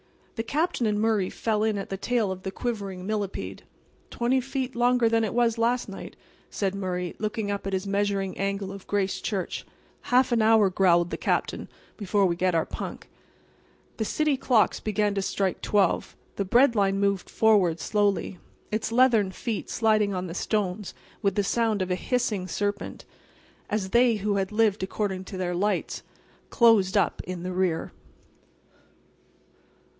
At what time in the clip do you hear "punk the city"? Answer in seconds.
12.65-14.35